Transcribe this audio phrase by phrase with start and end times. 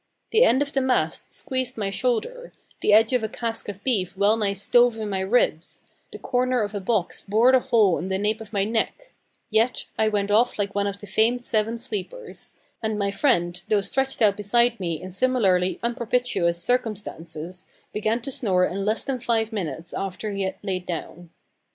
[0.31, 4.17] The end of the mast squeezed my shoulder; the edge of a cask of beef
[4.17, 8.07] well nigh stove in my ribs; the corner of a box bored a hole in
[8.07, 9.11] the nape of my neck
[9.51, 13.81] yet I went off like one of the famed seven sleepers, and my friend, although
[13.81, 19.53] stretched out beside me in similarly unpropitious circumstances, began to snore in less than five
[19.53, 21.29] minutes after he laid down.